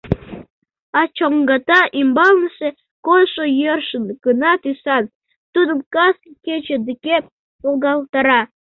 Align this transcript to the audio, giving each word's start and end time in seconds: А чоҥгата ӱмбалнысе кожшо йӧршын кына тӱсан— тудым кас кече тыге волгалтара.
А 0.99 1.01
чоҥгата 1.15 1.79
ӱмбалнысе 1.99 2.69
кожшо 3.05 3.43
йӧршын 3.59 4.05
кына 4.23 4.51
тӱсан— 4.61 5.03
тудым 5.53 5.79
кас 5.93 6.17
кече 6.45 6.77
тыге 6.85 7.17
волгалтара. 7.61 8.41